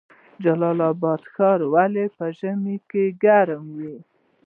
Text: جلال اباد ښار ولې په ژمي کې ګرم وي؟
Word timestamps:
جلال 0.43 0.79
اباد 0.91 1.21
ښار 1.33 1.59
ولې 1.73 2.05
په 2.17 2.25
ژمي 2.37 2.77
کې 2.89 3.03
ګرم 3.23 3.63
وي؟ 3.77 3.97